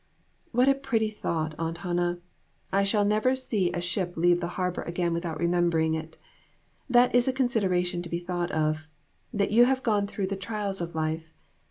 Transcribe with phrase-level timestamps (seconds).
[0.51, 2.17] "What a pretty thought, Aunt Hannah;
[2.73, 6.17] I shall never see a ship leave the harbor again without remembering it.
[6.89, 8.87] That is a consider ation to be thought of
[9.31, 11.35] that you have gone through the trials of life.